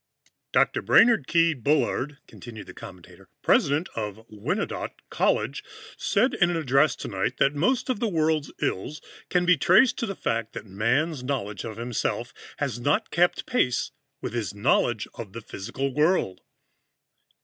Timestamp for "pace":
13.45-13.91